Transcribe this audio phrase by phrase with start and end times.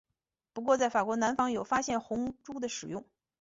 [0.51, 3.05] 不过在法国南方有发现红赭的使用。